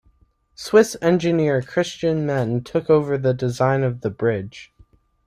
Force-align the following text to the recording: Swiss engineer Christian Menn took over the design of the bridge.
Swiss 0.55 0.97
engineer 0.99 1.61
Christian 1.61 2.25
Menn 2.25 2.63
took 2.65 2.89
over 2.89 3.19
the 3.19 3.35
design 3.35 3.83
of 3.83 4.01
the 4.01 4.09
bridge. 4.09 4.73